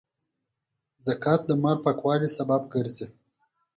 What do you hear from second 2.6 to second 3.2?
ګرځي.